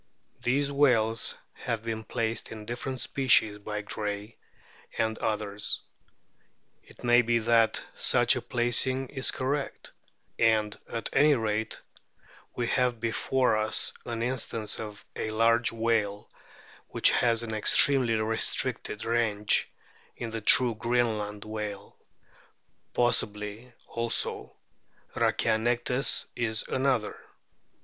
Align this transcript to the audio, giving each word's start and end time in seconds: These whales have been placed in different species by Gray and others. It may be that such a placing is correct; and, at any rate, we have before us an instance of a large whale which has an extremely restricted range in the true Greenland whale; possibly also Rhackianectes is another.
These 0.41 0.71
whales 0.71 1.35
have 1.53 1.83
been 1.83 2.03
placed 2.03 2.51
in 2.51 2.65
different 2.65 2.99
species 2.99 3.59
by 3.59 3.81
Gray 3.83 4.37
and 4.97 5.15
others. 5.19 5.79
It 6.81 7.03
may 7.03 7.21
be 7.21 7.37
that 7.37 7.83
such 7.93 8.35
a 8.35 8.41
placing 8.41 9.09
is 9.09 9.29
correct; 9.29 9.91
and, 10.39 10.75
at 10.91 11.11
any 11.13 11.35
rate, 11.35 11.79
we 12.55 12.65
have 12.65 12.99
before 12.99 13.55
us 13.55 13.93
an 14.03 14.23
instance 14.23 14.79
of 14.79 15.05
a 15.15 15.29
large 15.29 15.71
whale 15.71 16.31
which 16.87 17.11
has 17.11 17.43
an 17.43 17.53
extremely 17.53 18.15
restricted 18.15 19.05
range 19.05 19.69
in 20.15 20.31
the 20.31 20.41
true 20.41 20.73
Greenland 20.73 21.45
whale; 21.45 21.95
possibly 22.95 23.71
also 23.87 24.57
Rhackianectes 25.15 26.25
is 26.35 26.63
another. 26.67 27.19